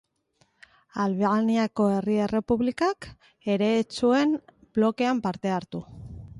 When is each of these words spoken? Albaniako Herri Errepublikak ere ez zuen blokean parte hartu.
Albaniako 1.03 1.85
Herri 1.97 2.17
Errepublikak 2.27 3.09
ere 3.57 3.71
ez 3.85 3.87
zuen 4.01 4.35
blokean 4.79 5.25
parte 5.29 5.57
hartu. 5.59 5.87